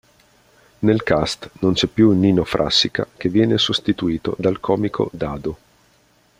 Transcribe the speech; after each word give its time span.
Nel 0.79 1.03
cast 1.03 1.51
non 1.59 1.73
c'è 1.73 1.85
più 1.85 2.09
Nino 2.13 2.43
Frassica 2.43 3.05
che 3.15 3.29
viene 3.29 3.59
sostituito 3.59 4.33
dal 4.39 4.59
comico 4.59 5.11
Dado. 5.13 5.57